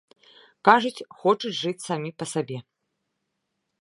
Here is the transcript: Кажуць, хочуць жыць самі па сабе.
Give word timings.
Кажуць, 0.69 1.05
хочуць 1.19 1.53
жыць 1.61 1.85
самі 1.87 2.11
па 2.23 2.29
сабе. 2.33 2.57